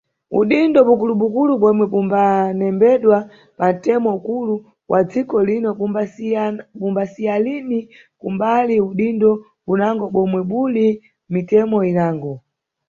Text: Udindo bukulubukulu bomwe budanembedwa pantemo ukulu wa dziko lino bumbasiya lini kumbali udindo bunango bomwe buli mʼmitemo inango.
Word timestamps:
Udindo 0.39 0.79
bukulubukulu 0.87 1.51
bomwe 1.63 1.85
budanembedwa 1.93 3.17
pantemo 3.59 4.09
ukulu 4.17 4.55
wa 4.91 4.99
dziko 5.09 5.35
lino 5.47 5.69
bumbasiya 6.79 7.33
lini 7.45 7.79
kumbali 8.21 8.75
udindo 8.89 9.29
bunango 9.65 10.05
bomwe 10.15 10.41
buli 10.49 10.87
mʼmitemo 10.97 11.77
inango. 11.89 12.33